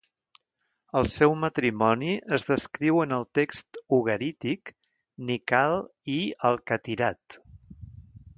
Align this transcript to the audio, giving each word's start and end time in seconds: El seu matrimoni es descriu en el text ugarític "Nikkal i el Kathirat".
El 1.01 1.09
seu 1.15 1.33
matrimoni 1.41 2.09
es 2.37 2.45
descriu 2.47 2.97
en 3.03 3.13
el 3.19 3.27
text 3.41 3.81
ugarític 3.99 4.73
"Nikkal 5.29 5.79
i 6.17 6.21
el 6.51 6.59
Kathirat". 6.73 7.39